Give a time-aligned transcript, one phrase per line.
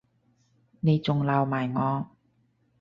[0.79, 2.07] 你仲鬧埋我